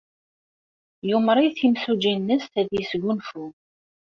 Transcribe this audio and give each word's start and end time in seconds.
Yumeṛ-it 1.09 1.57
yimsujji-nnes 1.63 2.45
ad 2.59 2.67
yesgunfu. 2.77 3.45